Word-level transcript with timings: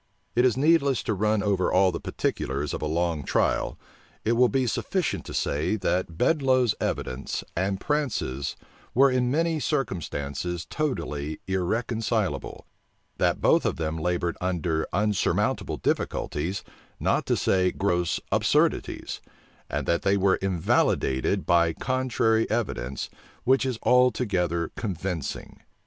It 0.35 0.45
is 0.45 0.57
needless 0.57 1.03
to 1.03 1.13
run 1.13 1.43
over 1.43 1.71
all 1.71 1.91
the 1.91 1.99
particulars 1.99 2.73
of 2.73 2.81
a 2.81 2.87
long 2.87 3.21
trial: 3.23 3.77
it 4.25 4.31
will 4.31 4.49
be 4.49 4.65
sufficient 4.65 5.25
to 5.25 5.33
say, 5.35 5.75
that 5.75 6.17
Bedloe's 6.17 6.73
evidence 6.81 7.43
and 7.55 7.79
Prance's 7.79 8.55
were 8.95 9.11
in 9.11 9.29
many 9.29 9.59
circumstances 9.59 10.65
totally 10.67 11.39
irreconcilable, 11.45 12.65
that 13.19 13.41
both 13.41 13.63
of 13.63 13.75
them 13.75 13.95
labored 13.95 14.37
under 14.41 14.87
unsurmountable 14.91 15.77
difficulties, 15.77 16.63
not 16.99 17.27
to 17.27 17.37
say 17.37 17.69
gross 17.69 18.19
absurdities; 18.31 19.21
and 19.69 19.85
that 19.85 20.01
they 20.01 20.17
were 20.17 20.37
invalidated 20.37 21.45
by 21.45 21.73
contrary 21.73 22.49
evidence, 22.49 23.11
which 23.43 23.67
is 23.67 23.77
altogether 23.83 24.71
convincing. 24.75 25.61